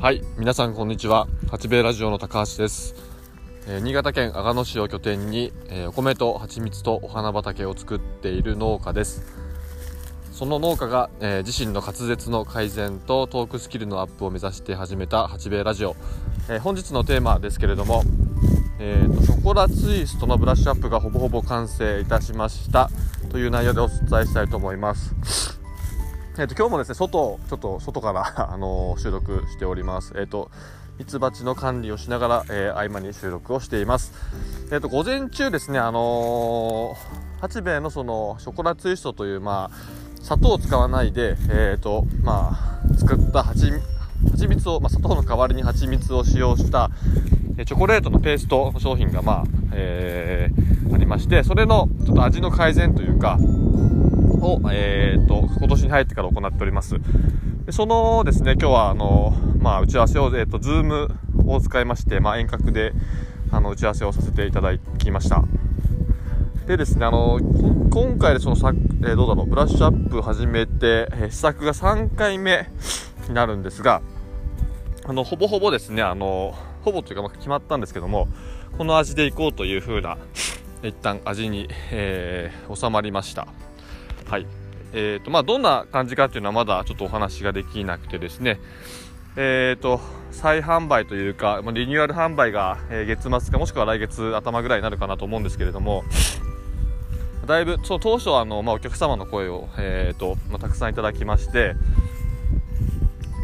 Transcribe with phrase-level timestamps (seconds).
[0.00, 1.26] はい皆さんこんにちは。
[1.50, 2.94] 八兵衛ラジオの高橋です、
[3.66, 9.24] えー新潟県阿賀野市を拠点に、えーお米と蜂蜜とお花畑を作っている農家です。
[10.30, 15.96] その農家が、えー自身の滑舌の改善とトークスキルのアップを目指して始めた八兵衛ラジオ、
[16.48, 18.04] え本日のテーマですけれども、
[18.78, 22.88] えーとショコラツイストのブラッシュアップがほぼほぼ完成いたしました
[23.32, 25.47] という内容でお伝えしたいと思います。
[26.40, 28.22] えー、と今日もですね外ちょっと外から、
[28.54, 30.12] あの収録しております。
[30.16, 30.52] えっ、と
[30.96, 34.12] ミツバチの管理をしながら、えー合間に収録をしています。
[34.70, 36.94] えっ、と午前中ですねあの
[37.40, 43.72] 八兵衛のそのショコラツイストというまあ砂糖を使わないでえっ、とまあ作った蜂
[44.30, 46.90] 蜂蜜を、まあ、砂糖の代わりに蜂蜜を使用した
[47.56, 53.38] えチョコレートのペーストの商品がまあ、えーありましてそれのちょっと味の改善というか
[54.40, 56.96] を、えー、と今年に入ってから行っております。
[57.66, 61.08] でそのですね今日はあの、まあ、打ち合わせを、えー、と Zoom
[61.46, 62.92] を使いまして、まあ、遠隔で
[63.50, 65.44] あの打ち合わせをさせていただきました。
[66.66, 67.40] でですねあの
[67.90, 72.68] 今回でそのさ、えーどうだろうブラッシュアップ始めて、えー試作が3回目
[73.26, 74.02] になるんですが
[75.06, 78.28] あのほぼほぼですねあのほぼというかまあ決まったんですけども
[78.76, 80.18] この味でいこうという風な
[80.82, 83.48] 一旦味に、えー収まりました。
[84.28, 84.46] はい。
[84.92, 88.60] えーとまあ、どんな感じかっていうのはまだちょっとお話ができなくてですね。
[89.36, 96.04] えーと再販売というかまあリニューアル販売が、え月末かもしくは来月頭ぐらいになるかなと思うんですけれども
[97.46, 101.74] だいぶその当初はあの、まあ、お客様の声を、えーとまあ、たくさんいただきまして、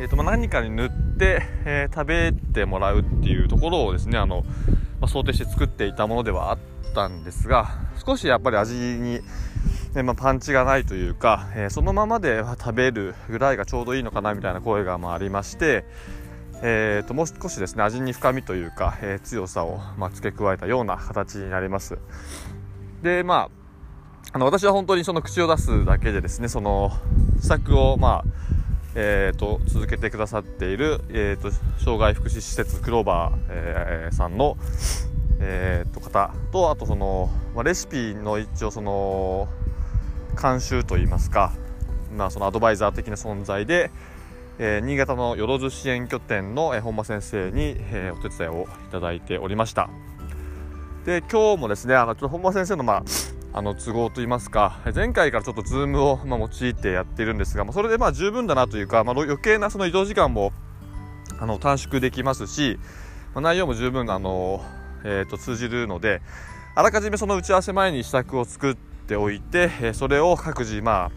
[0.00, 4.44] えーとまあ、何かに塗って、えー食べてもらうっていうところをですねあの、
[5.00, 6.58] まあ、想定して作っていたものではあっ
[6.94, 9.20] たんですが少しやっぱり味に、
[9.94, 15.84] ねまあ、パンチがないというか、えーそのままで食べるぐらいがちょうどいいのかなみたいな声がまあありまして、
[16.62, 21.98] えーともう少しですね味に深みというか、えー強さを、まあ、付け加えたような形になります。
[23.02, 23.48] でま
[24.32, 26.90] ああの私は本当にその口を出すだけでですねその
[27.40, 28.54] 施策をまあ
[28.96, 31.50] えー、と続けてくださっている、えー、と
[31.82, 34.56] 障害福祉施設クローバー、えーさんの、
[35.40, 39.48] えー、と方とあとその、まあ、レシピの一応その
[40.34, 41.52] 監修といいますか、
[42.16, 43.90] まあ、そのアドバイザー的な存在で、
[44.58, 49.88] えー新潟のよろず支援拠点の、えー本間先生に、えーお手伝いをいただいておりました。
[51.04, 53.02] で今日もですねあのちょっと本間先生のまあ
[53.56, 60.52] あの都合といいますか前回からちょっと Zoom を、まあ、用いてやっているんですが、まあ、それでまあ十分だなというか、まあ、余計なその移動時間も
[61.38, 62.80] あの短縮できますし、
[63.32, 64.64] まあ、内容も十分あの、
[65.04, 66.20] えー、と通じるので
[66.74, 71.10] あらかじめその打ち合わせ前に試作を作っておいて、それを各自まあ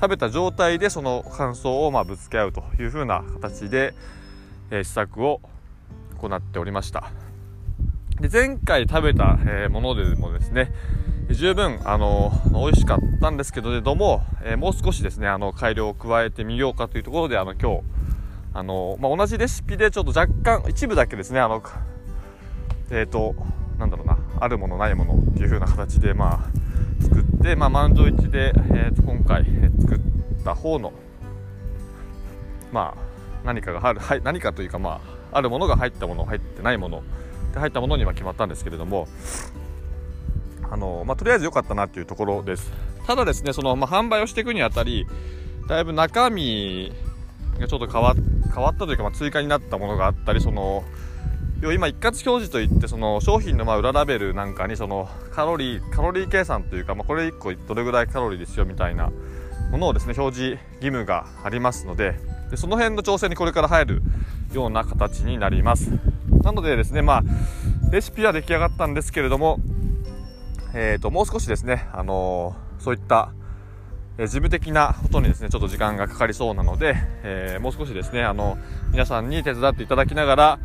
[0.00, 3.94] 食べた状態でその感想をまあぶつけ合うというふうな形で、
[4.70, 5.40] えー試作を
[6.18, 7.10] 行っておりました。
[8.20, 10.72] で前回食べた、えーものでもですね
[11.30, 17.80] 十分あの美味しかったんですけれども、えーもう少しですねあの改良を加えてみようかというところであの今日
[18.54, 21.62] あの、まあ、同じレシピでちょっと若干一部だけですねあの
[22.90, 23.34] えっ、と
[23.78, 26.63] なんだろうなあるものないものっていう風な形でまあ
[27.04, 29.44] 作って、まあ、満場一致で、えーと今回、
[29.80, 29.98] 作っ
[30.44, 30.92] た方の
[32.72, 35.00] まあ何かがある、はい、何かというかま
[35.30, 37.02] ああるものが入ったもの入ってないもの
[37.52, 39.06] で入ったものには決まったんですけれども
[40.70, 42.72] あの、まあ、とりあえず良かったなっていうところです。
[43.06, 45.06] ただですねその、まあ、販売をしていくにあたり
[45.68, 46.92] だいぶ中身
[47.58, 48.14] がちょっと変わ
[48.52, 50.84] 変わったというか、まあ、追加になったものがあったりその
[51.64, 59.10] 要は今一括表示といってその商品のまあ裏ラベルなんかにそのカロリーカロリー計算というか、まあ、これ1個どれぐらいカロリーですよみたいな
[59.70, 62.20] ものをですね表示義務がありますので
[62.50, 64.02] でその辺の調整にこれから入る
[64.52, 65.90] ような形になります。
[66.42, 67.22] なのでですねまあ
[67.90, 69.58] レシピは出来上がったんですけれども
[70.74, 73.32] えー、ともう少しですね、あのそういった、
[74.18, 78.58] 事務的なことにですねちょっと時間がかかりそうなので、えーもう少しですねあの
[78.90, 80.58] 皆さんに手伝っていただきながら、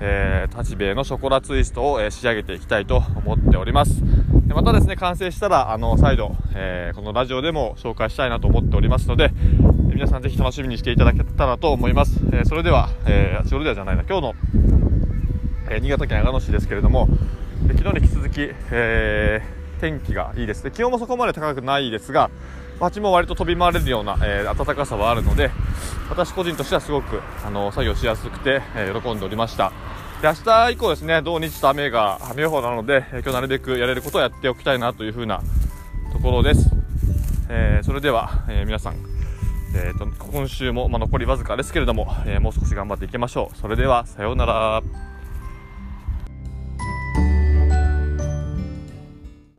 [0.00, 4.02] えー、八兵衛のショコラツイストを、え仕上げていきたいと思っております。
[4.46, 9.30] でまたですね完成したらあの再度、えーこのラジオでも紹介したいなと思っておりますので
[9.90, 14.34] え皆さんぜひ楽しみにしていただけたらと思います、えーそれでは、えーそれではじゃないな今日の
[15.70, 17.08] え新潟県阿賀野市ですけれども、
[17.76, 19.42] 昨日に引き続き、え
[19.80, 20.70] 天気がいいですね。
[20.70, 22.30] 気温もそこまで高くないですが
[22.78, 25.50] 蜂も割と飛び回れるような、えー暖かさはあるので
[26.08, 29.72] 私個人としてはすごくあの作業しやすくて、えー喜んでおりました。
[30.22, 35.42] で明日以降ですね土日と雨が雨予報なので、えー今日なるべくやれることをやっておきたいなというふうな
[36.12, 36.70] ところです、
[37.48, 38.96] えーそれでは、え皆さん
[39.74, 43.56] えーと、今週も、まあ、残りわずかですけれども、え、もう少し頑張っていきましょう。
[43.58, 44.82] それではさようなら。